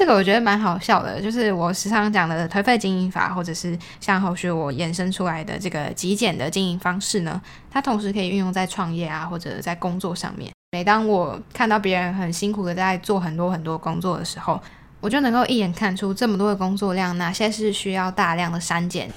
[0.00, 7.38] 这个我觉得蛮好笑的，就是我时常讲的颓废经营法，或者是像后续我衍生出来的这个极简的经营方式呢，
[7.70, 10.50] 它同时可以运用在创业啊，或者在工作上面。
[10.72, 14.58] 每当我看到别人很辛苦的在做很多很多工作的时候，
[15.02, 19.12] 我就能够一眼看出这么多的工作量，哪些是需要大量的删减。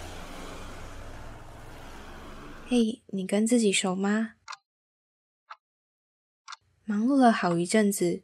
[2.67, 4.31] 嘿，你跟自己熟吗？
[6.83, 8.23] 忙碌了好一阵子。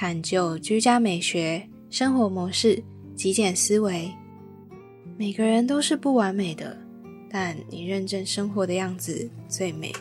[0.00, 2.82] 探究居家美学、生活模式、
[3.14, 4.10] 极简思维。
[5.18, 6.74] 每个人都是不完美的，
[7.30, 9.92] 但你认真生活的样子最美。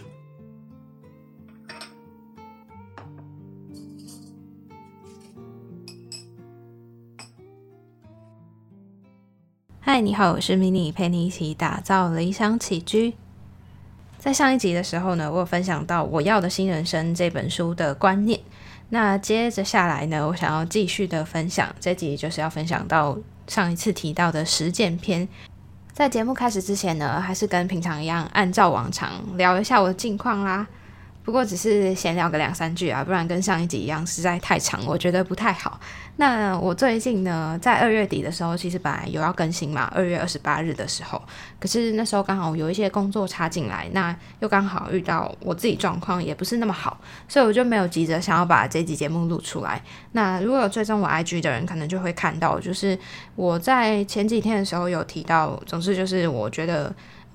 [9.81, 13.13] 嗨，你好，我是 mini，陪你一起打造理想起居。
[14.17, 18.39] 在上一集的时候呢，我有分享到《我要的新人生》这本书的观念。
[18.89, 25.27] 那接着下来呢，我想要继续的分享，这集就是要分享到上一次提到的实践篇。
[25.93, 30.65] 在节目开始之前呢，还是跟平常一样，按照往常聊一下我的近况啦。
[31.29, 35.79] 不过只是闲聊个两三句啊，不然跟上一集一样实在太长，我觉得不太好。
[36.15, 41.21] 那我最近呢，在二月底的时候，其实本来有要更新嘛，二月二十八日的时候，
[41.59, 49.79] 可是那时候刚好有一些工作插进来，那又刚好遇到我自己状况也不是那么好，所以我就没有急着想要把这集节目录出来。
[50.13, 52.97] 那如果有追踪我 IG 的人，可能就会看到，就是
[53.35, 56.91] 我在前几天的时候有提到，总之就是我觉得。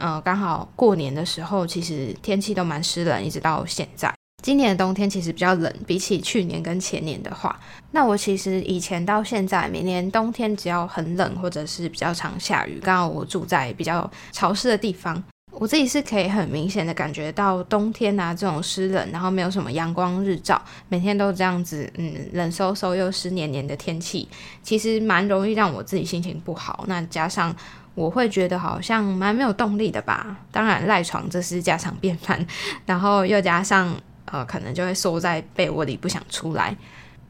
[0.07, 4.13] 嗯，刚好过年的时候，其实天气都蛮湿冷，一直到现在。
[4.43, 7.59] 今年的冬天其实比较冷，比起去年跟前年的话，
[7.93, 24.29] 那我其实以前到现在，每年冬天只要很冷或者是比较常下雨，刚好我住在比较潮湿的地方，我自己是可以很明显的感觉到冬天啊这种湿冷，然后没有什么阳光日照，每天都这样子，嗯，冷飕飕又湿黏黏的天气，
[24.63, 26.85] 其实蛮容易让我自己心情不好。
[26.87, 27.57] 那加上。
[27.95, 32.45] 我会觉得好像蛮没有动力的吧，当然赖床这是家常便饭，
[32.87, 33.95] 然后又加上
[34.25, 36.77] 呃，可能就会缩在被窝里不想出来。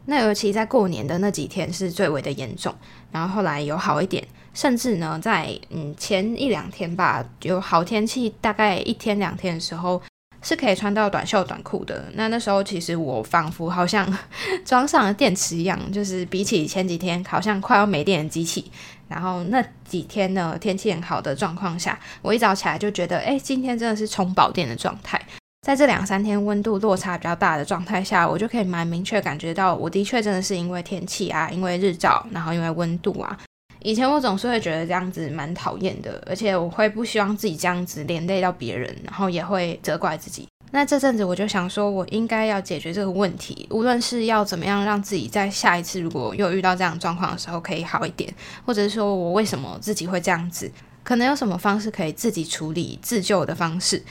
[0.06, 2.74] 那尤其在过年的那几天是最为的严重，
[3.10, 10.00] 然后后来有好一点，甚至呢在嗯前一两天吧，有好天气，大概一天两天的时候。
[10.46, 12.04] 是可以穿到短袖短裤的。
[12.16, 14.06] 那那时候其实我仿佛好像
[14.62, 18.70] 装上了电池一样，就是比起前几天好像快要没电的机器。
[19.08, 25.20] 然后那几天呢，天气很好的状况下，我一早起来就觉得，哎，今天真的是充饱电的状态。
[25.66, 33.38] 在这两三天温度落差比较大的状态下，我就可以蛮明确感觉到，我的确真的是因为天气啊，因为日照，然后因为温度啊。
[33.80, 40.46] 以前我总是会觉得这样子蛮讨厌的，而且我会不希望自己这样子连累到别人，然后也会责怪自己。
[40.74, 48.34] 那这阵子我就想说，我应该要解决这个问题，无论是要怎么样让自己在下一次如果又遇到这样状况的时候可以好一点，
[48.66, 50.68] 或者是说我为什么自己会这样子，
[51.04, 54.02] 可能有什么方式可以自己处理自救的方式。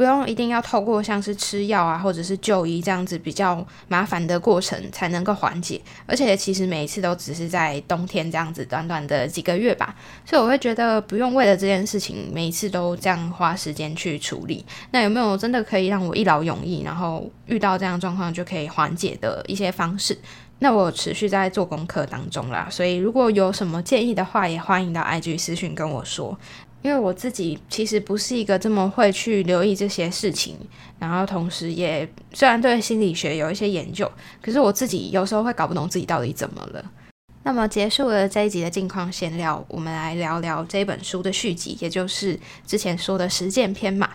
[0.00, 9.94] 不用一定要透过像是吃药啊，或者是就医这样子比较麻烦的过程才能够缓解，而且其实每一次都只是在冬天这样子短短的几个月吧，
[10.24, 14.64] 所以我会觉得不用为了这件事情每一次都这样花时间去处理。
[14.90, 20.16] 那有没有真的可以让我一劳永逸，然后遇到这样状况就可以缓解的一些方式？
[20.60, 26.38] 那我持续在做功课当中啦，所以如果有什么建议的话，也欢迎到 IG 私讯跟我说。
[26.82, 30.56] 因为我自己其实不是一个这么会去留意这些事情，
[30.98, 34.10] 然后同时也虽然对心理学有一些研究，
[34.40, 36.84] 可是我自己有时候会搞不懂自己到底怎么了。
[37.42, 44.10] 那么结束了这一集的近况闲聊，我们来聊聊这本书的续集，也就是之前说的实践篇嘛。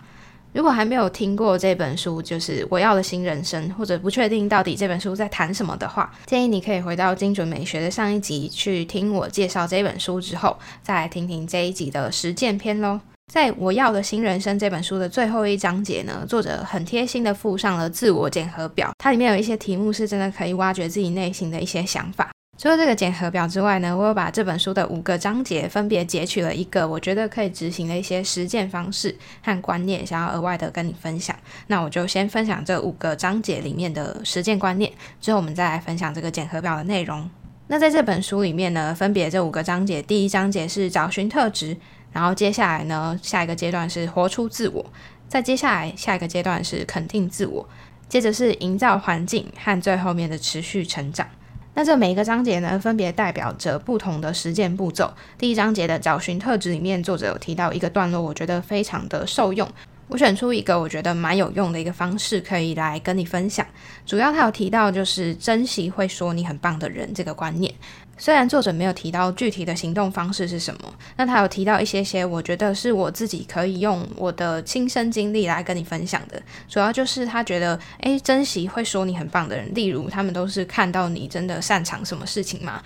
[0.56, 12.98] 如果还没有听过这本书，就是我要的新人生，或者不确定到底这本书在谈什么的话，建议你可以回到精准美学的上一集去听我介绍这本书之后，再来听听这一集的实践篇喽。
[13.30, 22.30] 在我要的新人生这本书的最后一章节呢，作者很贴心的附上了自我检核表，它里面有一些题目是真的可以挖掘自己内心的一些想法。
[22.58, 31.36] 除了这个检核表之外呢，我有把这本书的五个章节分别截取了一个我觉得可以执行的一些实践方式和观念，想要额外的跟你分享。
[31.66, 37.28] 那我就先分享这五个章节里面的实践观念，之后我们再来分享这个检核表的内容。
[37.66, 41.76] 那在这本书里面呢，分别这五个章节，第一章节是找寻特质，
[42.12, 44.86] 然后接下来呢，下一个阶段是活出自我，
[45.28, 47.68] 再接下来下一个阶段是肯定自我，
[48.08, 51.28] 接着是营造环境和最后面的持续成长。
[51.78, 55.12] 那这每一个章节呢，分别代表着不同的实践步骤。
[55.36, 59.68] 第一章节的找寻特质里面，作者有提到一个段落，我觉得非常的受用。
[60.08, 63.66] 我选出一个我觉得蛮有用的一个方式，可以来跟你分享。
[64.04, 67.72] 主要他有提到就是珍惜会说你很棒的人这个观念。
[68.18, 76.40] 虽然作者没有提到具体的行动方式是什么，那他有提到一些些，我觉得是我自己可以用我的亲身经历来跟你分享的。
[76.66, 82.82] 主要就是他觉得，诶，珍惜会说你很棒的人，例如他们都是看到你真的擅长什么事情嘛。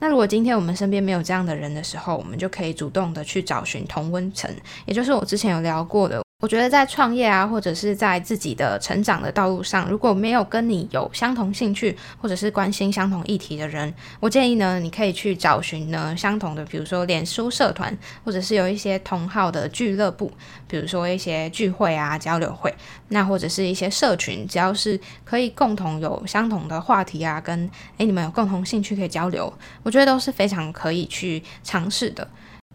[0.00, 4.50] 那如果今天我们身边没有这样的人的时候，我们就可以主动的去找寻同温层，
[4.86, 6.21] 也就是我之前有聊过的。
[6.42, 20.32] 我觉得在创业啊，或者是在自己的成长的道路上，如果没有跟你有相同兴趣，或者是关心相同议题的人，我建议呢，你可以去找寻呢相同的，比如说脸书社团，或者是有一些同号的俱乐部，
[20.66, 22.74] 比如说一些聚会啊、交流会，
[23.10, 29.52] 那或者是一些社群，只要是可以共同有相同的话题啊，跟诶你们有共同兴趣可以交流，
[29.84, 32.28] 我觉得都是非常可以去尝试的。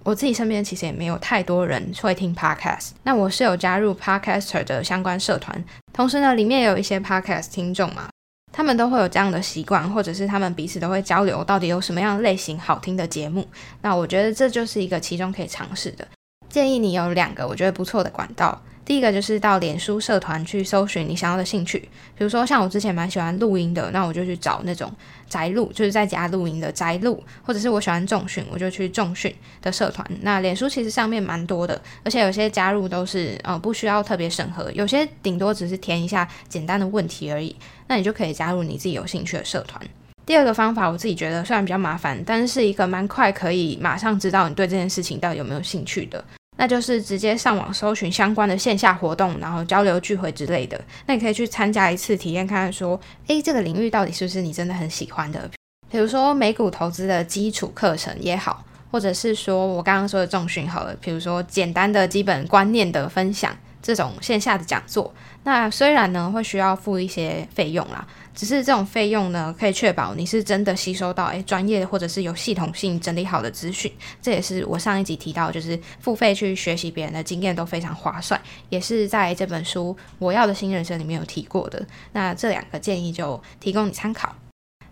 [0.07, 5.61] 我自己身边其实也没有太多人会听 podcast，那我是有加入 podcaster 的相关社团，
[5.91, 8.07] 同时呢，里面也有一些 podcast 听众嘛，
[8.53, 13.45] 他们都会有这样的习惯，或者是他们彼此都会交流到底有什么样类型好听的节目，
[13.81, 16.07] 那我觉得这就是一个其中可以尝试的，
[16.47, 18.61] 建议你有两个我觉得不错的管道。
[18.87, 21.77] 第一个就是到脸书社团去搜寻你想要的兴趣，
[22.15, 24.89] 比如说像我之前蛮喜欢录音的，那我就去找那种
[25.27, 30.09] 宅录，就是在家录音的宅录，或者是我喜欢重训，我就去重训的社团。
[30.21, 37.53] 那脸书其实上面蛮多的，而且有些加入都是呃不需要特别审核，有些顶多只是填一下简单的问题而已，
[37.87, 39.85] 那你就可以加入你自己有兴趣的社团。
[40.25, 46.23] 第二个方法，我自己觉得虽然比较麻烦，但是是一个蛮快可以马上知道你对这件事情到底有没有兴趣的。
[46.57, 50.79] 那就是直接上网搜寻相关的线下活动，然后交流聚会之类的。
[51.05, 55.49] 那你可以去参加一次体验，看看说，诶，这个领域到底是不是你真的很喜欢的？
[55.89, 63.55] 比如说美股投资的基础课程也好，或者是说我刚刚说的重训好了，比如说简单的基本观念的分享。
[63.87, 65.13] 这种线下的讲座，
[65.45, 68.05] 那虽然呢会需要付一些费用啦，
[68.35, 73.89] 只是这种费用呢可以确保你是真的吸收到诶专业或者是有系统性整理好的资讯。
[74.21, 78.37] 这也是我上一集提到，就是付费去学习别人的经验都非常划算，
[78.67, 81.81] 也是在这本书《我要的新人生》里面有提过的。
[82.11, 84.35] 那这两个建议就提供你参考。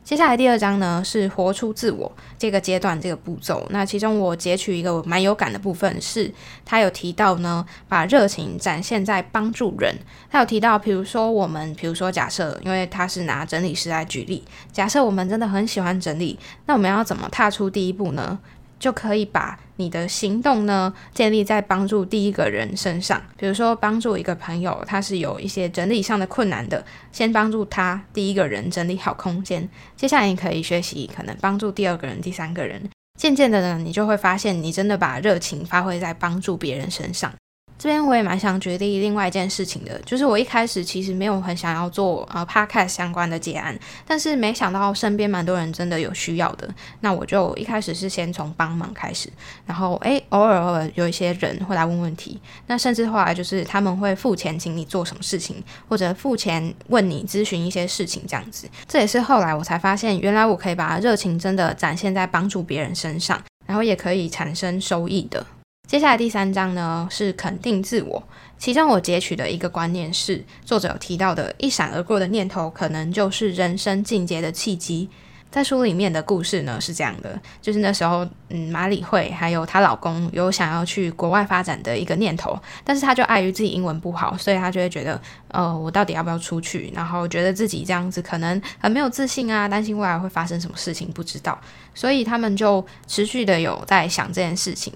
[0.06, 3.66] 接下来第二章呢是活出自我这个阶段这个步骤。
[3.72, 6.32] 那其中我截取一个蛮有感的部分，是
[6.64, 9.96] 他有提到呢，把热情展现在帮助人。
[10.30, 16.38] 他有提到，比如说我们，比如说假设，因为他是拿整理师来举例，假设我们真的很喜欢整理，
[16.68, 18.38] 那我们要怎么踏出第一步呢？
[18.86, 32.80] 就可以把你的行动呢建立在帮助第一个人身上，比如说帮助一个朋友，他是有一些整理上的困难的，先帮助他第一个人整理好空间，接下来你可以学习可能帮助第二个人、第三个人，
[33.20, 37.34] 渐渐的呢，你就会发现你真的把热情发挥在帮助别人身上。
[37.78, 43.78] 这边我也蛮想决定另外一件事情的，就是我一开始其实没有很想要做呃 podcast 相关的结案，
[44.08, 46.68] 但是没想到身边蛮多人真的有需要的，
[47.02, 49.30] 那我就一开始是先从帮忙开始，
[49.66, 65.46] 然后诶，偶尔偶尔有一些人会来问问题，那甚至后来就是他们会付钱请你做什么事情，或者付钱问你咨询一些事情这样子，这也是后来我才发现，原来我可以把热情真的展现在帮助别人身上，然后也可以产生收益的。
[65.88, 68.22] 接下来第三章呢是肯定自我，
[68.58, 75.08] 其中我截取的一个观念是，作者有提到的一闪而过的念头，可能就是人生进阶的契机。
[75.52, 86.92] 在书里面的故事呢是这样的，就是那时候，嗯，马里会还有她老公有想要去国外发展的一个念头，但是她就碍于自己英文不好，所以她就会觉得，呃，我到底要不要出去？
[86.94, 91.58] 然后觉得自己这样子可能很没有自信啊，担心未来会发生什么事情，不知道，
[91.94, 94.92] 所以他们就持续的有在想这件事情。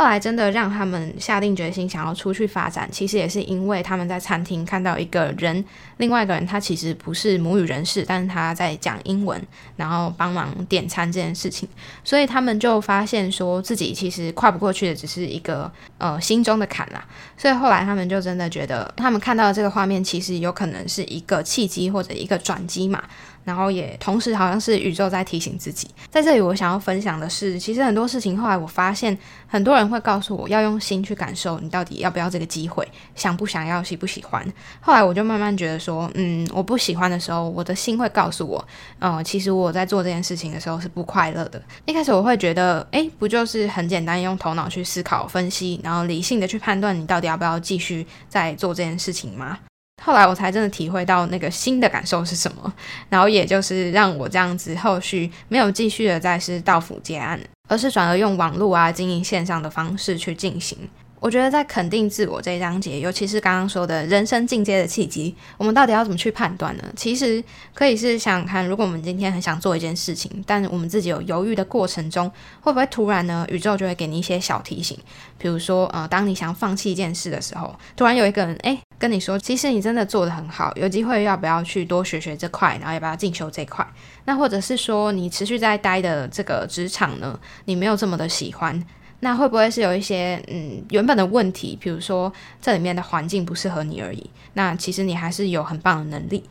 [0.00, 5.62] 后来真的让他们下定决心想要出去发展，其实也是因为他们在餐厅看到一个人，
[5.98, 9.38] 另外一个人他其实不是母语人士，但是他在讲英文，
[9.76, 11.68] 然后帮忙点餐这件事情，
[12.02, 17.06] 所以他们就发现说自己其实跨不过去的只是一个呃心中的坎啦。
[17.36, 23.04] 所以后来他们就真的觉得，他们看到这个画面其实有可能是一个契机或者一个转机嘛。
[23.44, 25.88] 然后也同时好像是宇宙在提醒自己。
[26.10, 29.16] 在这里，我想要分享的是，其实很多事情后来我发现，
[29.46, 34.46] 很多人会告诉我要用心去感受，你到底要不要这个机会，想不想要，喜不喜欢。
[34.80, 38.64] 后来我就慢慢觉得说，嗯，我不喜欢的时候，我的心会告诉我，
[38.98, 41.62] 嗯，其实我在做这件事情的时候是不快乐的。
[41.86, 49.58] 一开始我会觉得，哎，不就是很简单，用头脑去思考、分析，然后理性的去判断你到底要不要继续再做这件事情吗？
[50.02, 52.72] 后来我才真的体会到那个新的感受是什么，
[53.08, 57.38] 然后也就是让我这样子后续没有继续的再是到府接案，
[57.68, 60.78] 而是转而用网络啊经营线上的方式去进行。
[61.20, 66.84] 我觉得在肯定自我这一章节，尤其是刚刚说的人生进阶的契机，我们到底要怎么去判断呢？
[66.96, 72.30] 其实可以是想看，如果我们今天很想做一件事情，但我们自己有犹豫的过程中，
[72.62, 74.98] 会不会突然呢，宇宙就会给你一些小提醒？
[75.36, 83.86] 比如说，呃，当你想放弃一件事的时候，突然有一个人诶跟你说，其实你真的做得很好，有机会要不要去多学学这块，然后要不要进修这块？
[84.24, 88.82] 那或者是说，你持续在待的这个职场呢，你没有这么的喜欢？
[89.20, 94.28] 那会不会是有一些嗯原本的问题，比如说这里面的环境不适合你而已？
[94.54, 96.42] 那其实你还是有很棒的能力。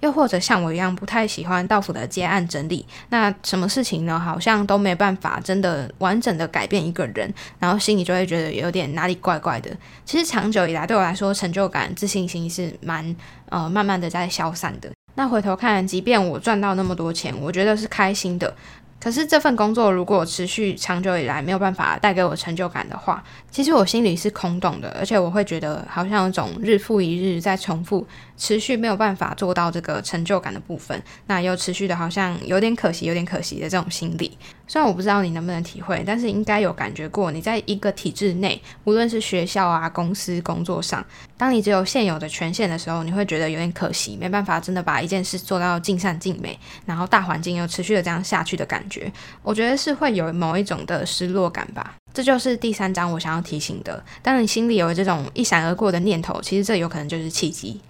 [0.00, 4.16] 又或者像我一样不太喜欢道府的接案整理，那什么事情呢？
[4.16, 9.76] 好像都没办法真的完整的改变一个人，然后心里就会觉得有点哪里怪怪的。
[10.04, 13.16] 其实长久以来对我来说，成就感、自信心是蛮
[13.48, 14.88] 呃慢慢的在消散的。
[15.16, 18.54] 那回头看，即便我赚到那么多钱，我觉得是开心的。
[19.00, 28.06] 可是这份工作如果持续长久以来没有办法带给我成就感的话，其实我心里是空洞的，而且我会觉得好像有种日复一日在重复。
[28.38, 34.38] 持续没有办法做到这个成就感的部分，那又持续的好像有点可惜，有点可惜的这种心理。
[34.66, 41.04] 虽然我不知道你能不能体会，但是应该有感觉过，你在一个体制内，无论是学校啊、公司、工作上，
[41.36, 49.10] 当你只有现有的权限的时候，你会觉得有点可惜，没办法真的把一件事做到尽善尽美，然后大环境又持续的这样下去的感觉，
[49.42, 51.94] 我觉得是会有某一种的失落感吧。
[52.12, 54.02] 这就是第三章我想要提醒的。
[54.22, 57.80] 当你心里有这种一闪而过的念头，其实这有可能就是契机。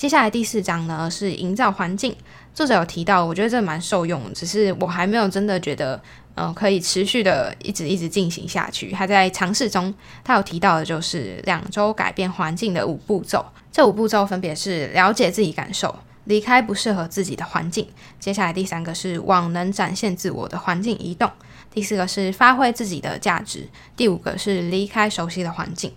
[0.00, 2.16] 接下来第四章呢是营造环境，
[2.54, 6.00] 作者有提到，我觉得这蛮受用，只是我还没有真的觉得，
[6.36, 8.94] 嗯，可以持续的一直一直进行下去。
[8.94, 17.86] 还在尝试中，他有提到的就是两周改变环境的五步骤，这五步骤分别是了解自己感受，离开不适合自己的环境。
[18.18, 21.30] 接下来第三个是往能展现自我的环境移动，
[21.70, 25.92] 第四个是发挥自己的价值，第五个是离开熟悉的环境。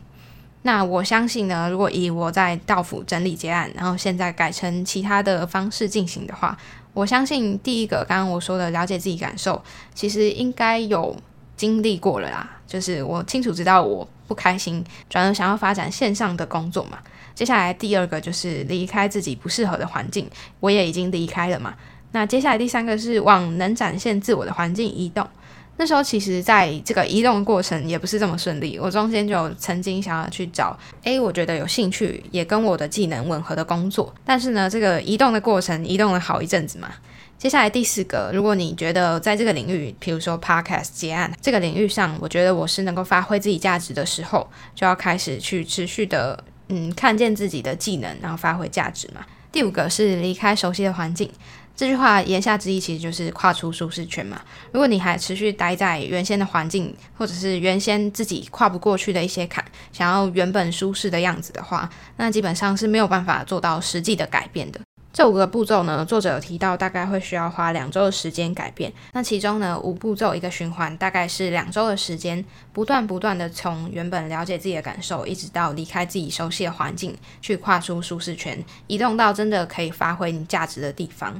[0.63, 6.57] 那我相信呢，如果以我在道府整理结案，然后现在改成其他的方式进行的话，
[6.93, 9.61] 我相信第一个刚刚我说的了解自己感受，
[9.93, 11.15] 其实应该有
[11.57, 12.49] 经历过了啦。
[12.65, 16.97] 就是我清楚知道我不开心，转而想要发展线上的工作嘛。
[17.35, 20.29] 接下来第二个就是离开自己不适合的环境，
[20.59, 21.73] 我也已经离开了嘛。
[22.13, 25.27] 那接下来第三个是往能展现自我的环境移动。
[25.75, 28.77] 那时候其实，在这个移动过程也不是这么顺利。
[28.79, 34.13] 我中间就曾经想要去找，诶，我觉得有兴趣，也跟我的技能吻合的工作。
[34.23, 36.91] 但是呢，这个移动的过程移动了好一阵子嘛。
[37.39, 49.25] 接下来第四个，如果你觉得在这个领域，比如说 podcast 结案这个领域上，我觉得我是能够发挥自己价值的时候，就要开始去持续的，嗯，看见自己的技能，然后发挥价值嘛。
[49.51, 51.29] 第五个是离开熟悉的环境。
[51.75, 54.39] 这句话言下之意其实就是跨出舒适圈嘛。
[54.71, 64.79] 如果你还持续待在原先的环境，或者是原先自己跨不过去的一些坎，想要原本舒适的样子的话，那基本上是没有办法做到实际的改变的。
[65.11, 68.91] 这五个步骤呢，作者有提到，大概会需要花两周的时间改变。
[69.11, 81.39] 那其中呢，五步骤一个循环，大概是两周的时间，不断不断的从原本了解自己的感受，一直到离开自己熟悉的环境，去跨出舒适圈，移动到真的可以发挥你价值的地方。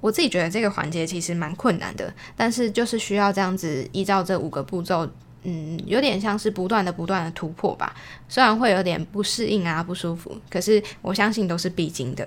[0.00, 5.08] 我自己觉得这个环节其实蛮困难的，但是就是需要这样子依照这五个步骤，
[5.42, 7.94] 嗯，有点像是不断的、不断的突破吧。
[8.28, 12.26] 虽然会有点不适应啊、不舒服，可是我相信都是必经的。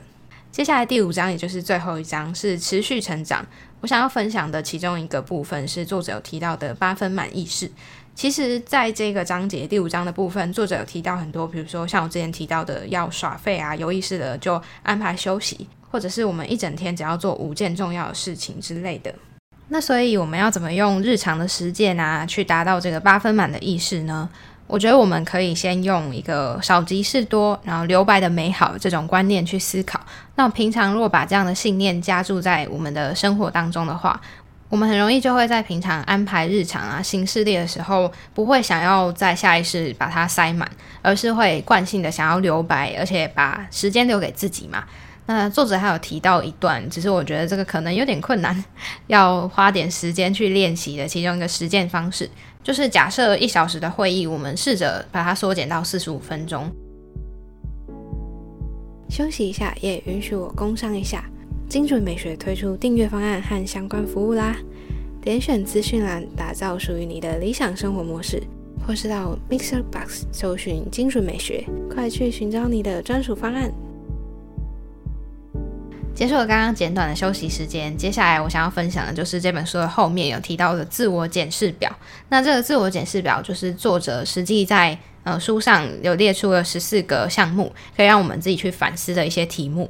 [0.52, 3.44] 接下来第五章，也就是最后一章，是持续成长。
[3.82, 7.70] 我想要分享的其中一个部分是作者有提到的八分满意式。
[8.16, 15.68] 其实，在这个章节第五章的部分，作者有提到很多，比如说像我之前提到的，要耍废啊，有意识的就安排休息。
[15.94, 19.14] 或者是我们一整天只要做五件重要的事情之类的，
[19.68, 24.28] 那所以我们要怎么用日常的实践啊，去达到这个八分满的意识呢？
[24.66, 30.00] 我觉得我们可以先用一个少即是多，然后留白的美好这种观念去思考。
[30.34, 34.20] 那平常若把这样的信念加注在我们的生活当中的话，
[34.70, 40.68] 我们很容易就会在平常安排日常啊、行事历的时候，不会想要在下意识把它塞满，
[41.04, 44.84] 而是会惯性的想要留白，而且把时间留给自己嘛。
[45.26, 48.64] 那作者还有提到一段，只是我觉得这个可能有点困难，
[49.08, 52.30] 要花点时间去练习的其中一个实践方式，
[52.62, 56.70] 就是假设一小时的会议，我们试着把它缩减到四十五分钟。
[59.10, 61.24] 休息一下，也允许我工商一下，
[61.70, 64.56] 精准美学推出订阅方案和相关服务啦。
[65.22, 68.44] 点选资讯栏，打造属于你的理想生活模式，
[68.86, 73.72] 或是到 Mixer Box 搜寻精准美学，快去寻找你的专属方案。
[76.16, 81.92] 结束了刚刚简短的休息时间，接下来我想要分享的就是这本书的后面有提到的自我检视表。
[82.30, 89.90] 那这个自我检视表就是作者实际在呃书上有列出了十四个项目，可以让我们自己去反思的一些题目。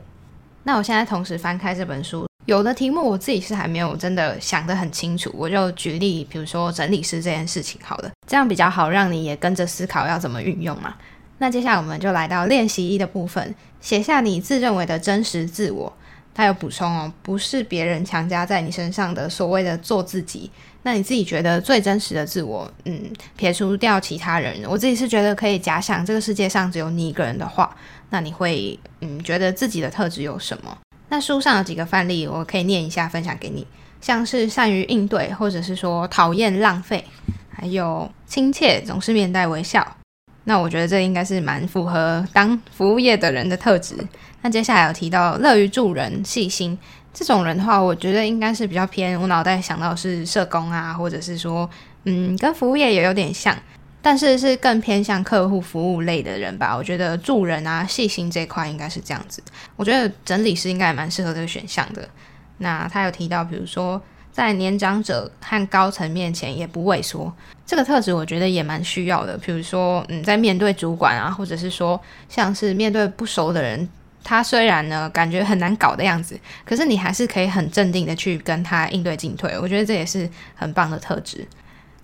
[0.63, 10.95] 那我现在同时翻开这本书，有的题目我自己是还没有真的想得很清楚，我就举例，比如说整理师这件事情，好了，这样比较好，让你也跟着思考要怎么运用嘛。
[11.39, 15.91] 那接下来我们就来到练习一的部分，写下你自认为的真实自我。
[16.33, 20.49] 他有补充哦，不是别人强加在你身上的所谓的做自己，
[20.81, 27.75] 那你自己觉得最真实的自我，嗯，撇除掉其他人，我自己是觉得可以假想这个世界上只有你一个人的话，
[28.09, 30.77] 那你会嗯觉得自己的特质有什么？
[31.09, 33.67] 那书上有几个范例，我可以念一下分享给你，
[34.01, 37.05] 像是善于应对，或者是说讨厌浪费，
[37.55, 39.97] 还有亲切，总是面带微笑。
[40.45, 43.95] 那我觉得这应该是蛮符合当服务业的人的特质。
[44.41, 46.77] 那接下来有提到乐于助人、细心
[47.13, 51.69] 这种人的话，我觉得应该是比较偏我脑袋想到是社工啊，或者是说，
[52.03, 53.57] 嗯，跟服务业也有点像，
[54.01, 56.75] 但是是更偏向客户服务类的人吧。
[56.75, 59.41] 我觉得助人啊、细心这块应该是这样子。
[59.75, 62.07] 我觉得整理师应该也蛮适合这个选项的。
[62.57, 64.01] 那他有提到，比如说。
[64.33, 67.31] 在年长者和高层面前也不畏缩，
[67.67, 69.37] 这个特质我觉得也蛮需要的。
[69.37, 73.87] 比如说，嗯，在面对主管啊，或者是说像是面对不熟的人，
[74.23, 79.57] 他虽然呢感觉很难搞的样子，可是你还是可以很镇定的去跟他应对进退。
[79.59, 81.47] 我觉得这也是很棒的特质。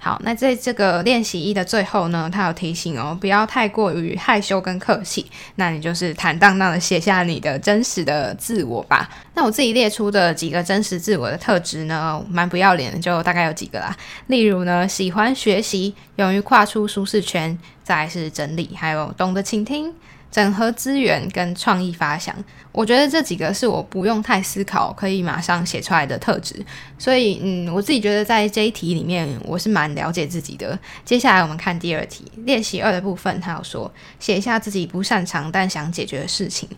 [0.01, 5.25] 好，那在这个练习一的最后呢，他有提醒哦，不要太过于害羞跟客气，
[5.55, 9.09] 那你就是坦荡荡的写下你的真实的自我吧。
[9.33, 13.93] 那我自己列出的几个真实自我的特质呢，蛮不要脸的，就大概有几个啦。
[14.27, 19.93] 例如呢，喜欢学习，勇于跨出舒适圈，再是整理，还有懂得倾听。
[20.31, 22.35] 整合资源跟创意发想，
[22.71, 26.55] 我觉得这几个是我不用太思考可以马上写出来的特质。
[26.97, 30.77] 所以，嗯，我自己觉得在这一题里面，我是蛮了解自己的。
[31.03, 36.69] 接下来我们看第二题，练习二的部分，他有说写一下自己不擅长但想解决的事情。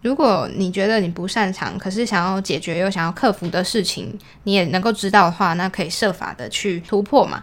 [0.00, 7.42] 如果你觉得你不擅长，可是想要解决又想要克服的事情，你也能够知道的话，那可以设法的去突破嘛。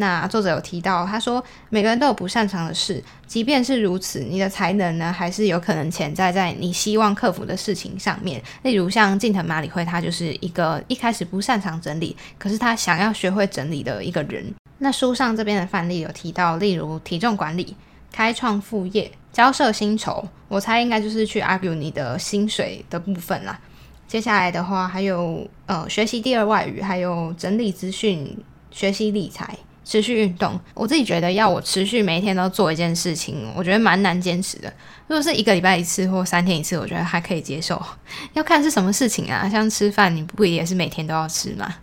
[0.00, 8.42] 那作者有提到，他说每个人都有不擅长的事，即便是如此，你的才能呢，还是有可能潜在在你希望克服的事情上面。
[8.62, 14.44] 例如像近藤麻里惠，他就是一个一开始不擅长整理，可是他想要学会整理的一个人。
[14.78, 17.76] 那书上这边的范例有提到，例如体重管理、
[18.10, 23.60] 开创副业、交涉薪酬，我猜应该就是去 argue 你的薪水的部分啦。
[24.08, 28.36] 接下来的话，还有呃学习第二外语，还有整理资讯、
[28.70, 29.56] 学习理财。
[29.90, 34.72] 持续运动，我自己觉得要我持续每一天都做一件事情，我觉得蛮难坚持的。
[35.08, 37.82] 如果是一个礼拜一次或三天一次，我觉得还可以接受。
[38.34, 41.74] 要看是什么事情啊，像吃饭，你不也是每天都要吃吗？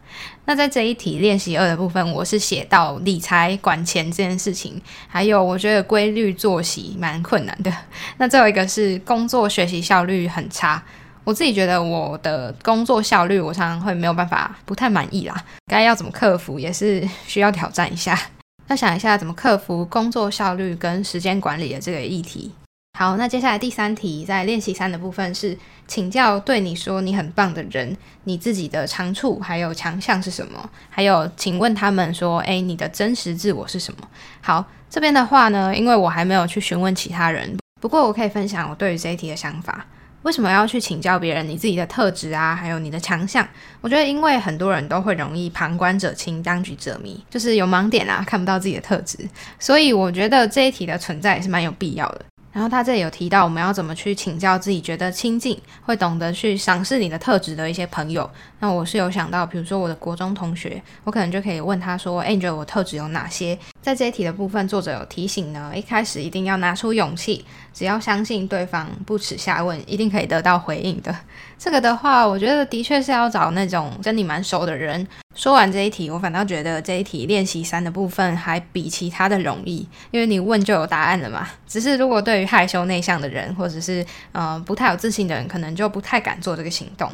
[0.46, 7.74] 那在这一题练习二的部分，我是写到理财管钱这件事情，还有我觉得规律作息蛮困难的。
[8.20, 10.82] 那最后一个是工作学习效率很差。
[11.28, 15.36] 我自己觉得我的工作效率，我常常会没有办法，不太满意啦。
[15.66, 18.18] 该要怎么克服，也是需要挑战一下。
[18.68, 22.54] 那想一下怎么克服工作效率跟时间管理的这个议题。
[22.98, 30.70] 好，那接下来第三题，在练习三的部分是请教对你说你很棒的人，你自己的长处还有强项是什么？
[30.90, 34.00] 还有，请问他们说，诶，你的真实自我是什么？
[34.40, 39.86] 好，这边的话呢，因为我还没有去询问其他人，不过我可以分享我对于这一题的想法。
[40.24, 43.48] 为什么要去请教别人你自己的特质啊，还有你的强项？
[43.80, 49.18] 我觉得，因为很多人都会容易旁观者清，当局者迷，就是有盲点啊，看不到自己的特质。
[49.60, 52.26] 所以，我觉得这一题的存在也是蛮有必要的。
[52.54, 58.28] 然后他这里有提到，我们要怎么去请教自己觉得亲近、会懂得去赏识你的特质的一些朋友。
[58.60, 67.46] 那我是有想到，比如说我的国中同学，我可能就可以问他说：“哎，你觉得我特质有哪些？”在这一题的部分，作者有提醒呢，一开始一定要拿出勇气，
[67.78, 71.16] 只要相信对方不耻下问，一定可以得到回应的。
[71.60, 75.08] 这个的话，我觉得的确是要找那种跟你蛮熟的人。
[75.36, 81.48] 说完这一题，我反倒觉得这一题练习三的部分还比其他的容易，因为你问就有答案了嘛。
[81.68, 87.08] 只是如果对于害羞内向的人，或者是呃不太有自信的人，可能就不太敢做这个行动。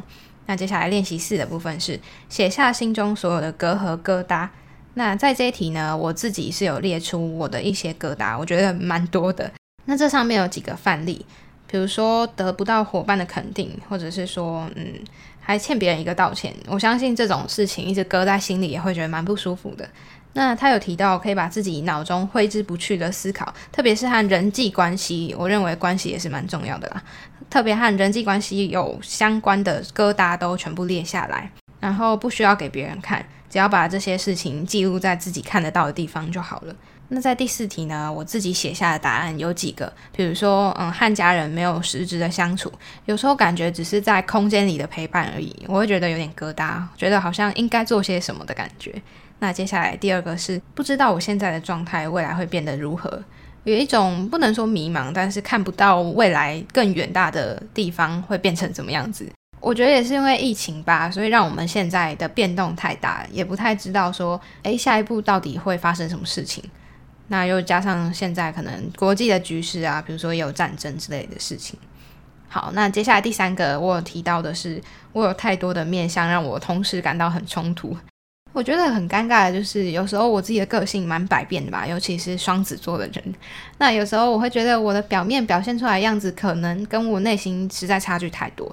[0.45, 1.99] 那接下来练习四的部分是
[2.30, 4.47] 写下心中所有的歌和疙瘩。
[4.93, 9.52] 那在这一题呢，我自己是有列出我的一些疙瘩，我觉得蛮多的。
[9.86, 11.26] 那这上面有几个范例，
[11.67, 15.00] 比如说得不到伙伴的肯定，或者是说嗯。
[15.46, 19.86] 还欠别人一个道歉，我相信这种事情一直搁在心里也会觉得蛮不舒服的。
[20.32, 27.04] 那他有提到可以把自己脑中挥之不去的思考，特别是和人际关系，我认为关系也是蛮重要的啦。
[27.50, 36.74] 特别和人际关系有相关的疙瘩都全部列下来，然后不需要给别人看，只要把这些事情记录在自己看得到的地方就好了。
[37.10, 38.12] 那在第四题呢？
[38.12, 42.72] 我自己写下的答案有几个，比如说，嗯，和家人没有实质的相处，
[43.06, 48.94] 有时候感觉只是在空间里的陪伴而已，我会觉得有点疙瘩，觉得好像应该做些什么的感觉。
[49.39, 53.22] 那接下来第二个是不知道我现在的状态未来会变得如何，
[53.66, 59.30] 有一种不能说迷茫，但是看不到未来更远大的地方会变成怎么样子。
[59.60, 66.63] 我觉得也是因为疫情吧，所以让我们现在的变动太大，也不太知道说，诶，下一步到底会发生什么事情。
[67.34, 71.80] 那又加上现在可能国际的局势啊，比如说有战争之类的事情。
[72.48, 74.80] 好，那接下来第三个我有提到的是，
[75.13, 77.98] 我有太多的面相让我同时感到很冲突。
[78.52, 83.34] 我觉得很尴尬的就是，有时候我自己的个性蛮百变的吧，尤其是双子座的人。
[83.80, 88.72] 那有时候我会觉得我的表面表现出来样子，可能跟我内心实在差距太多。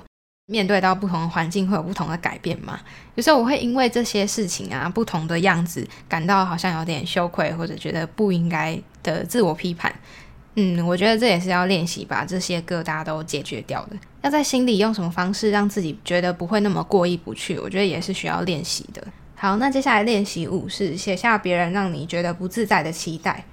[0.50, 2.80] 面对到不同的环境会有不同的改变嘛？
[3.14, 9.94] 有时候我会因为这些事情啊，不同的样子感到好像有点羞愧，或者觉得不应该的自我批判。
[10.56, 13.96] 嗯，我觉得这也是要练习把这些疙瘩都解决掉的。
[14.22, 17.56] 要在心里用什么方式让自己觉得不会那么过意不去？
[17.56, 19.06] 我觉得也是需要练习的。
[19.36, 23.44] 好，那接下来练习五是写下别人让你觉得不自在的期待。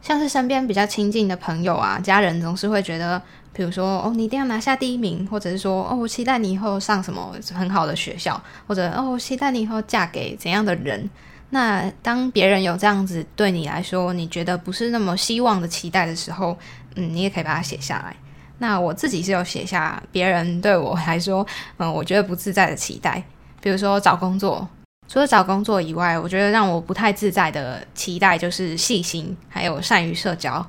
[0.00, 3.20] 像是身边比较亲近的朋友啊、家人，总是会觉得，
[3.52, 11.08] 比如说哦，你一定要拿下第一名，或者是说哦，我期待你以后上什么很好的学校，或者哦，我期待你以后嫁给怎样的人。
[11.50, 16.56] 那当别人有这样子对你来说，你觉得不是那么希望的期待的时候，
[16.94, 18.14] 嗯，你也可以把它写下来。
[18.58, 21.46] 那我自己是有写下别人对我来说，
[21.78, 23.22] 嗯，我觉得不自在的期待，
[23.60, 24.68] 比如说找工作。
[25.08, 30.64] 除了找工作以外，我觉得让我不太自在的期待就是细心，还有善于社交。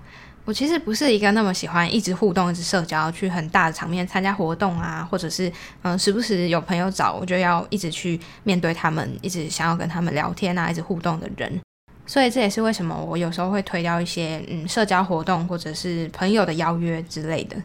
[0.50, 5.52] 我其实不是一个那么喜欢一直互动、一直社交，去很大的场面参加活动啊，或者是
[5.84, 11.62] 嗯，时不时有朋友找，我就要一直去面对他们，一直想要跟他们聊天啊，一直互动的人。
[12.08, 17.56] 所以这也是为什么我有时候会推掉一些嗯社交活动，或者是朋友的邀约之类的。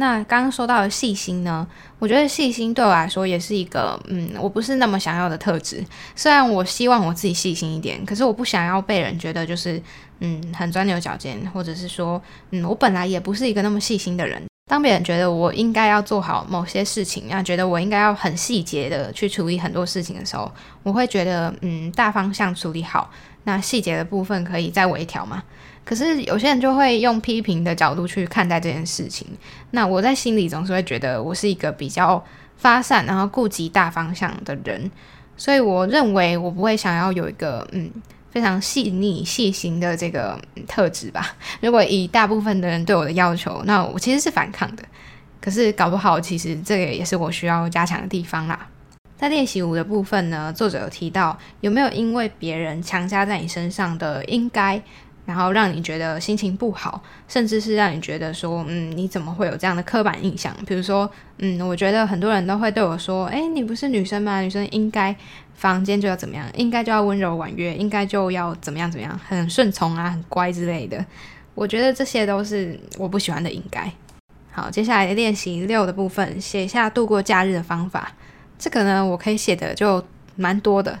[0.00, 1.66] 那刚刚说到的细心呢？
[1.98, 5.84] 我觉得细心对我来说也是一个，嗯，我不是那么想要的特质。
[6.14, 9.82] 虽然我希望我自己细心一点，可是我不想要被人觉得就是，
[10.20, 14.40] 嗯，很钻牛角尖，或者是说，嗯，我本来也不是一个那么细心的人。
[14.70, 20.48] 当别人觉得我应该要做好某些事情，那觉得我应该要很细节的去处理很多事情的时候，
[20.84, 23.10] 我会觉得，嗯，大方向处理好，
[23.42, 25.42] 那细节的部分可以再微调嘛。
[25.88, 29.26] 可是有些人就会用批评的角度去看待这件事情，
[29.70, 32.22] 那我在心里总是会觉得我是一个比较
[32.58, 34.90] 发散，然后顾及大方向的人，
[35.34, 37.90] 所以我认为我不会想要有一个嗯
[38.30, 41.34] 非常细腻细心的这个特质吧。
[41.62, 44.84] 如果以大部分的人对我的要求，那我其实是反抗的。
[45.40, 48.68] 可是搞不好，其实这个也是我需要加强的地方啦。
[49.16, 54.82] 在练习五的部分呢，作者有提到有没有因为别人强加在你身上的应该。
[55.28, 60.56] 然后让你觉得心情不好，甚至是让你觉得说，嗯，你怎么会有这样的刻板印象？
[60.66, 64.40] 比如说，嗯，我觉得很多人都会对我说，哎，你不是女生吗？
[64.40, 65.14] 女生应该
[65.52, 66.46] 房间就要怎么样？
[66.54, 67.76] 应该就要温柔婉约？
[67.76, 69.20] 应该就要怎么样怎么样？
[69.28, 71.04] 很顺从啊，很乖之类的。
[71.54, 73.92] 我觉得这些都是我不喜欢的应该。
[74.50, 78.10] 好，接下来练习六的部分，写下度过假日的方法。
[78.58, 80.02] 这个呢，我可以写的就
[80.36, 80.98] 蛮多的，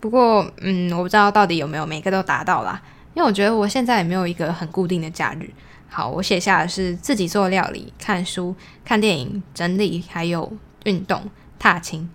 [0.00, 2.82] 不过，嗯，我不知道到底有没有每个都达到啦。
[3.18, 5.50] 因为我觉得我现在也没有一个很固定的假日。
[5.88, 8.54] 好，我写下的是自己做料理、看书、
[8.84, 10.52] 看电影、整理，还有
[10.84, 11.20] 运动、
[11.58, 12.08] 踏青。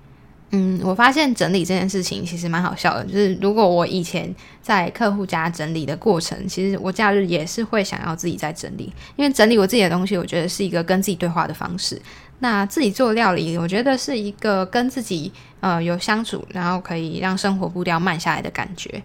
[0.52, 3.04] 嗯，我发现整理这件事情其实蛮好笑的。
[3.04, 12.02] 就是如果我以前在客户家整理的过程，其实我假日也是会想要自己在整理，因为整理我自己的东西，我觉得是一个跟自己对话的方式。
[12.40, 19.04] 那自己做料理，我觉得是一个跟自己呃有相处，然后可以让生活步调慢下来的感觉。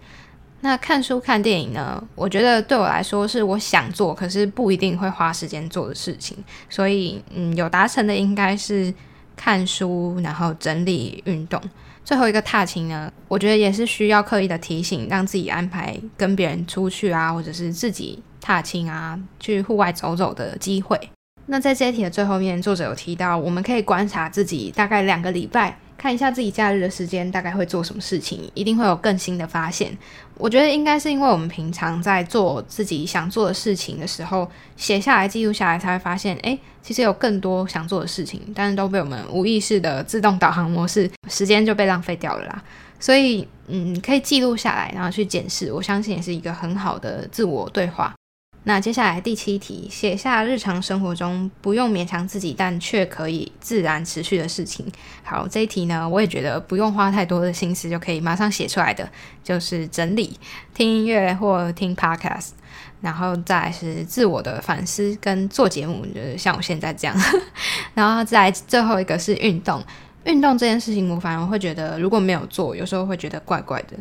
[0.61, 2.03] 那看书看电影呢？
[2.15, 6.37] 我觉得对我来说是我想做，可是不一定会花时间做的事情。
[6.69, 8.93] 所以，嗯，有达成的应该是
[9.37, 11.61] 看书，然后整理、运动。
[12.03, 20.99] 最后一个踏青呢，我觉得也是需要刻意的提醒，让自己安排跟别人出去啊，或者是自己踏青啊，去户外走走的机会。
[21.45, 25.77] 那在这一题的最后面，作者有提到，我们可以观察自己大概两个礼拜。
[25.97, 29.97] 看一下自己假日的时间大概会做什么事情，一定会有更新的发现。
[30.39, 42.63] 我觉得应该是因为我们平常在做自己想做的事情的时候，写下来记录下来，才会发现，哎，其实有更多想做的事情，但是都被我们无意识的自动导航模式，时间就被浪费掉了啦。
[43.01, 48.15] 所以，嗯，可以记录下来，然后去检视，我相信也是一个很好的自我对话。
[48.63, 54.85] 那接下来第七题，写下日常生活中不用勉强自己，但却可以自然持续的事情。
[55.23, 59.09] 好，这一题呢，我也觉得不用花太多的心思就可以马上写出来的，
[59.43, 60.37] 就是整理、
[60.73, 62.49] 听音乐或听 podcast，
[63.01, 67.17] 然后再是自我的反思跟做节目，就是像我现在这样。
[67.95, 69.81] 然后再最后一个是运动，
[70.25, 73.97] 运动这件事情，我反而会觉得如果没有做，有时候会觉得怪怪的。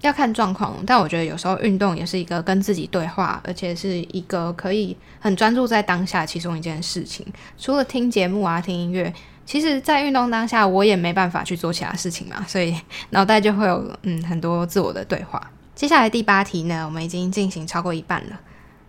[0.00, 7.26] 要看状况，但我觉得有时候运动也是一个跟自己对话，而且是一个可以很专注在当下其中一件事情。
[7.58, 9.12] 除了听节目啊、听音乐，
[9.44, 12.78] 其实，在运动当下我也没办法去做其他事情嘛，所以
[13.10, 15.50] 脑袋就会有嗯很多自我的对话。
[15.74, 18.40] 接下来第八题呢，我们已经进行超过一半了。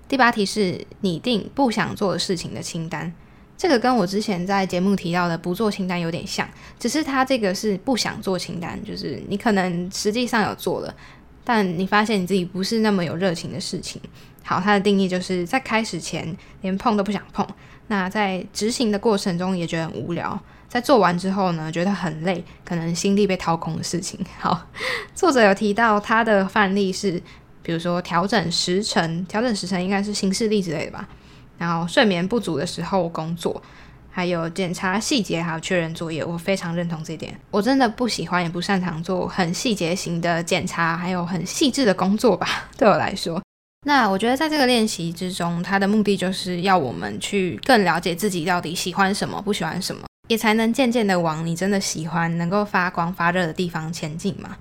[0.07, 3.13] 第八题是拟定不想做的事情的清单。
[3.59, 6.47] 这个跟我之前在节目提到的不做清单有点像，
[6.79, 10.95] 只是他这个是不想做清单，就是你可能实际上有做了，
[11.43, 14.01] 但你发现你自己不是那么有热情的事情。
[14.45, 17.45] 好，它的定义就是在开始前连碰都不想碰，
[17.87, 24.17] 那在执行的过程中也觉得很无聊，在做完之后呢，觉得很累，可能心力被掏空的事情。
[24.39, 24.67] 好，
[25.13, 27.21] 作者有提到他的范例是，
[27.61, 31.09] 比如说调整时程，调整时程应该是行事历之类的吧。
[31.59, 33.61] 然后睡眠不足的时候工作，
[34.09, 37.39] 还有检查细节，还有确认作业，我非常认同这点。
[37.51, 42.69] 我真的不喜欢也不擅长做很细节型的检查，还有很细致的工作吧。
[42.77, 43.39] 对我来说，
[43.85, 54.55] 那我觉得在这个练习之中，它的目的就是要我们去更了解自己到底喜欢什么，不喜欢什么，也才能渐渐的往你真的喜欢、能够发光发热的地方前进嘛。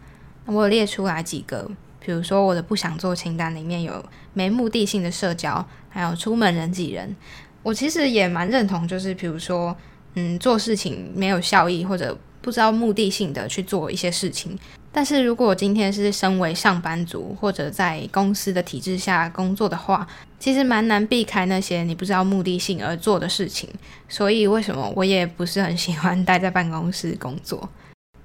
[0.44, 1.70] 那我列出来几个。
[2.08, 7.14] 比如说，我的不想做清单里面有没目的性的社交，还有出门人挤人。
[7.62, 9.76] 我其实也蛮认同，就是比如说，
[10.14, 14.58] 嗯，做事情没有效益或者不知道目的性的去做一些事情。
[14.90, 23.68] 但是如果我今天是身为上班族或者在公司的体制下工作的话，其实蛮难避开那些你不知道目的性而做的事情。
[24.08, 27.68] 所以为什么我也不是很喜欢待在办公室工作？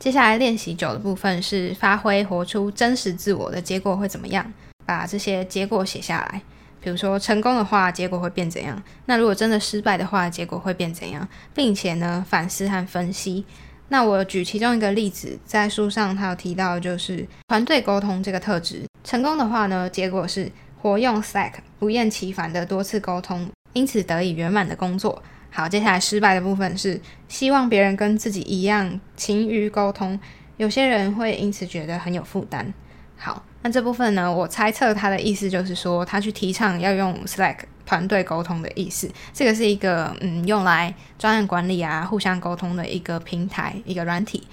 [0.03, 4.45] 接下来练习九的部分是发挥活出真实自我的结果会怎么样？
[4.85, 6.41] 把这些结果写下来。
[6.81, 8.83] 比如说成功的话，结果会变怎样？
[9.05, 11.25] 那如果真的失败的话，结果会变怎样？
[11.53, 13.45] 并且呢，反思和分析。
[13.87, 18.83] 那我举其中一个例子，在书上他有提到，就是团队沟通这个特质。
[19.05, 25.23] 成功的话呢，结果是活用 Slack，不厌其烦的多次沟通，因此得以圆满的工作。
[25.55, 30.19] 好，接下来失败的部分是希望别人跟自己一样勤于沟通，
[30.57, 32.73] 有些人会因此觉得很有负担。
[33.15, 39.07] 好，那这部分呢，我猜测他的意思就是说，他去提倡要用 Slack 团队沟通的意思。
[39.31, 44.47] 这个是一个嗯，用来专案管理啊，互相沟通的一个平台，一个软体。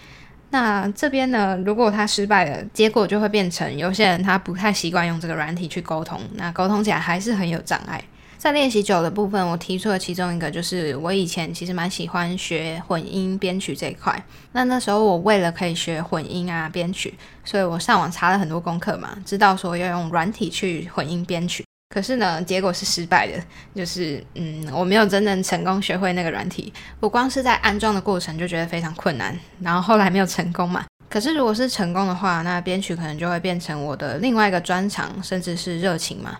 [0.50, 8.02] 那这边呢，如果他失败了，结果就会变成有些人他不太习惯用这个软体去沟通，那沟通起来还是很有障碍。
[8.40, 14.24] 在练习九的部分，我提出了其中一个，就是我以前其实蛮喜欢学混音编曲这一块。
[14.52, 17.12] 那那时候我为了可以学混音啊编曲，
[17.44, 21.62] 所以我上网查了很多功课嘛，知道说要用软体去混音编曲。
[21.94, 23.38] 可是呢，结果是失败的，
[23.74, 26.72] 就是嗯，我没有真正成功学会那个软体。
[26.98, 30.82] 我光是在安装的过程就觉得非常困难，然后后来没有成功嘛。
[31.10, 36.38] 可是如果是成功的话，那编曲可能就会变成我的另外一个专长，甚至是热情嘛。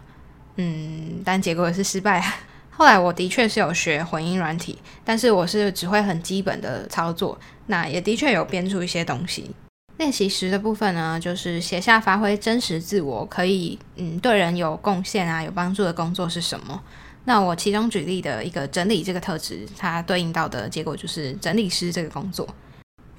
[0.57, 2.23] 嗯，但结果也是失败。
[2.71, 9.51] 后来我的确是有学混音软体，但是我是只会很基本的操作，那也的确有编出一些东西。
[9.99, 16.83] 练习时的部分呢，就是写下发挥真实自我，可以嗯对人有贡献啊有帮助的工作是什么。
[17.25, 22.49] 那我其中举例的一个整理这个特质，它对应到的结果就是整理师这个工作。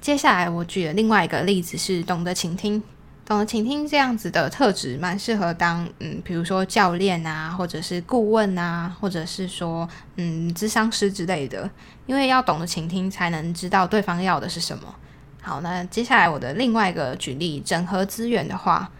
[0.00, 2.82] 接下来我举的另外一个例子是懂得倾听。
[3.24, 11.70] 懂得倾听这样子的特质，蛮适合当嗯，比如说教练啊，或者是顾问啊，或者是说嗯，智商师之类的。
[12.06, 14.92] 因为要懂得倾听，才能知道对方要的是什么。
[15.40, 18.90] 好，那接下来我的另外一个举例，整合资源的话，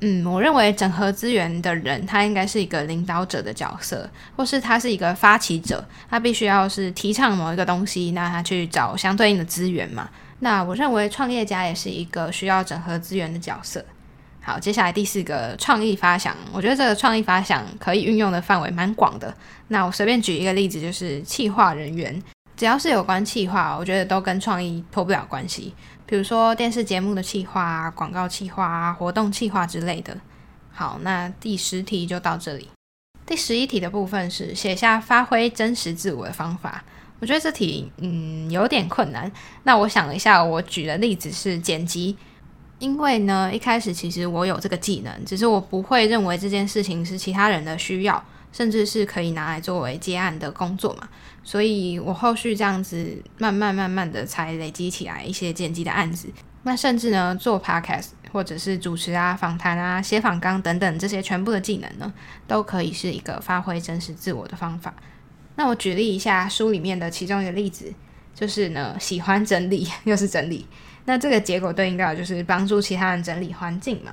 [0.00, 10.08] 嗯，我认为整合资源的人，他应该是一个领导者的角色，或是他是一个发起者，他必须要是提倡某一个东西，那他去找相对应的资源嘛。
[10.40, 13.84] 那我认为创业家也是一个需要整合资源的角色。
[14.42, 19.32] 好，接下来第四个创意发想，我觉得这个创意发想可以运用的范围蛮广的。
[19.68, 22.20] 那我随便举一个例子，就是企划人员，
[22.56, 25.74] 只要是有关企划，我觉得都跟创意脱不了关系。
[26.06, 30.16] 比如说电视节目的企划、广告企划、活动企划之类的。
[30.72, 32.70] 好，那第十题就到这里。
[33.26, 36.82] 第十一题的部分是写下发挥真实自我的方法。
[37.20, 39.30] 我觉得这题嗯有点困难。
[39.62, 42.16] 那我想了一下，我举的例子是剪辑。
[42.78, 51.06] 因为呢，一开始其实我有这个技能，只是我不会认为这件事情是其他人的需要，甚至是可以拿来作为接案的工作嘛。
[51.44, 56.30] 所以我后续这样子慢慢慢慢的才累积起来一些剪辑的案子。
[56.62, 62.10] 那甚至呢，做 podcast 或者是主持啊、访谈啊、写访纲等等这些全部的技能呢，
[62.46, 64.94] 都可以是一个发挥真实自我的方法。
[65.60, 67.92] 那我举例一下书里面的其中一个例子，
[68.34, 70.66] 就是呢，喜欢整理 又是整理。
[71.04, 74.10] 那这个结果对应到就是帮助其他人整理环境嘛。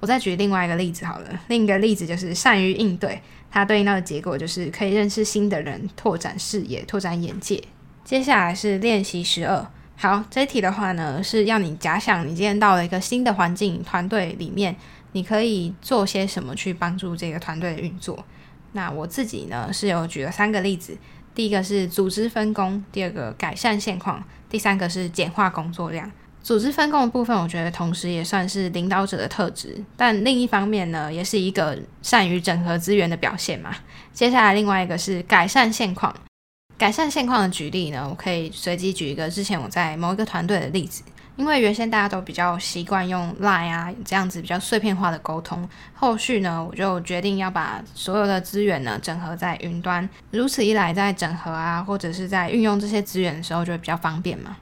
[0.00, 7.64] 我再举另外一个例子好了，另一个例子就是善于应对，它对应到的结果就是可以认识新的人，拓展视野，拓展眼界。
[8.04, 14.76] 接下来是练习十二，好，这题的话呢是要你假想你今天到了一个新的环境团队里面，
[15.12, 18.22] 你可以做些什么去帮助这个团队的运作。
[18.72, 20.96] 那我自己呢是有举了三个例子，
[21.34, 26.10] 第一个是组织分工，第二个改善现况，第三个是简化工作量。
[26.42, 33.72] 组织分工的部分，我觉得同时也算是领导者的特质，但另一方面呢，也是一个善于整合资源的表现嘛。
[34.12, 36.12] 接下来另外一个是改善现况，
[36.76, 41.04] 改善现况的举例呢，我可以随机举一个之前我在某一个团队的例子，
[41.36, 54.56] 因为原先大家都比较习惯用 Line 啊这样子比较碎片化的沟通，后续呢我就决定要把所有的资源呢整合在云端，如此一来，在整合啊或者是在运用这些资源的时候就会比较方便嘛。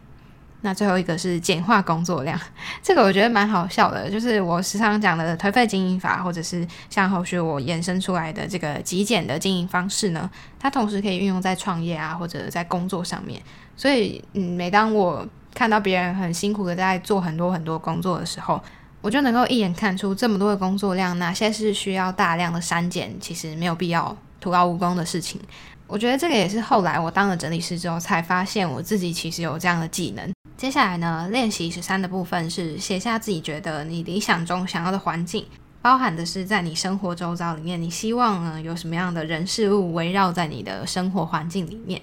[0.62, 2.38] 那最后一个是简化工作量，
[2.84, 13.40] 这个我觉得蛮好笑的，就是我时常讲的颓废经营法，或者是像后续我延伸出来的这个极简的经营方式呢，它同时可以运用在创业啊，或者在工作上面。
[13.74, 18.62] 所以，嗯，每当我看到别人很辛苦的在做很多很多工作的时候，
[19.00, 25.40] 我就能够一眼看出这么多的工作量，哪些是需要大量的删减，其实没有必要徒劳无功的事情。
[25.86, 30.32] 我觉得这个也是后来我当了整理师之后才发现，我自己其实有这样的技能。
[30.56, 35.44] 接下来呢，练习十三的部分是写下自己觉得你理想中想要的环境，
[35.82, 42.00] 包含的是在你生活周遭里面，你希望呢有什么样的人事物围绕在你的生活环境里面。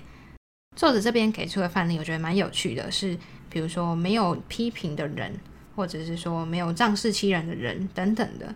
[0.76, 3.18] 作者这边给出的范例，我觉得蛮有趣的，是
[3.50, 5.34] 比如说没有批评的人，
[5.76, 8.54] 或者是说没有仗势欺人的人等等的。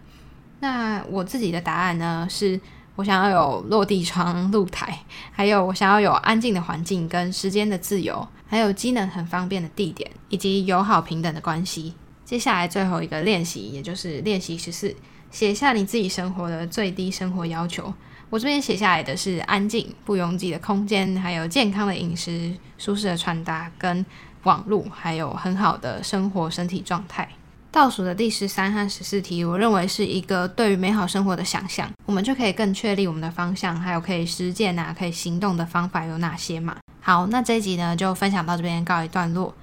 [0.60, 2.60] 那我自己的答案呢是。
[2.98, 5.00] 我想要有落地窗、露台，
[5.32, 11.96] 还有我想要有安静的环境跟时间的自由，还有机能很方便的地点，以及友好平等的关系。
[12.26, 14.94] 接下来最后一个练习，也就是练习十四，
[15.32, 17.92] 写下你自己生活的最低生活要求。
[18.30, 24.06] 我这边写下来的是安静、不拥挤的空间，还有健康的饮食、舒适的穿搭跟
[24.44, 27.28] 网络，还有很好的生活身体状态。
[27.72, 36.76] 倒数的第十三和十四题，我认为是一个对于美好生活的想象，我们就可以更确立我们的方向，还有可以实践啊，可以行动的方法有哪些嘛？
[37.00, 39.56] 好，那这一集呢就分享到这边告一段落。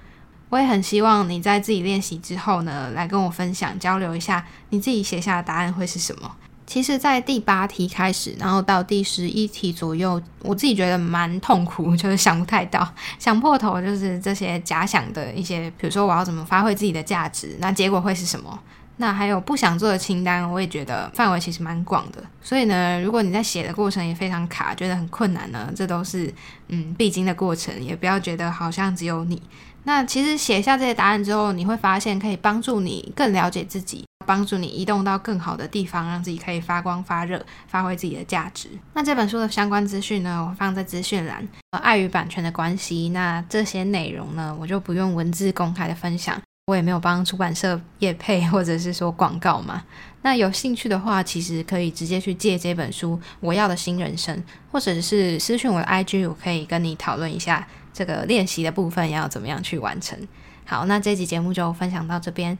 [0.49, 6.35] 我也很希望你在自己练习之后呢，来跟我分享交流一下，你自己写下的答案会是什么？
[6.69, 18.59] 其实，在第八题开始，然后到第十一题左右，我自己觉得蛮痛苦，就是想不太到，想破头，就是这些假想的一些，比如说我要怎么发挥自己的价值，那结果会是什么？
[18.97, 22.21] 那还有不想做的清单，我也觉得范围其实蛮广的。
[22.39, 26.31] 所以呢，如果你在写的过程也非常卡，觉得很困难呢，这都是
[26.67, 29.41] 嗯必经的过程，也不要觉得好像只有你。
[29.83, 34.03] 那其实写下这些答案之后，你会发现可以帮助你更了解自己。
[34.25, 38.69] 帮助你移动到更好的地方，让自己可以发光发热，发挥自己的价值。
[38.93, 41.47] 那这本书的相关资讯呢，我放在资讯栏。
[41.71, 46.39] 碍于版权的关系，那这些内容呢，我就不用文字公开的分享。
[46.67, 49.81] 我也没有帮出版社业配或者是说广告嘛。
[50.21, 54.37] 那有兴趣的话，其实可以直接去借这本书《我要的新人生》，
[54.71, 60.17] 或者是私讯我的 IG，我可以跟你讨论一下这个练习的部分要怎么样去完成。
[60.65, 62.57] 好，那这集节目就分享到这边。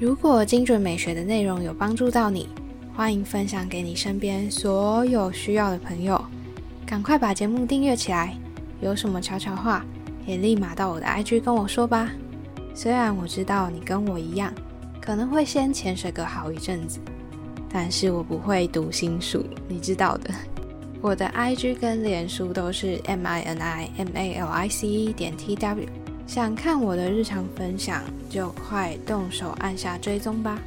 [0.00, 2.48] 如果精准美学的内容有帮助到你，
[2.94, 6.24] 欢迎分享给你身边所有需要的朋友。
[6.86, 8.36] 赶快把节目订阅起来，
[8.80, 9.84] 有什么悄悄话
[10.24, 12.10] 也立马到我的 IG 跟我说吧。
[12.74, 14.54] 虽然我知道你跟我一样，
[15.00, 17.00] 可能会先潜水个好一阵子，
[17.72, 20.30] 但是我不会读心术，你知道的。
[21.00, 25.86] 我的 IG 跟脸书都是 M I N I M A L I C 点 T W。
[26.26, 30.58] 想看我的日常分享，就快动手按下追踪吧。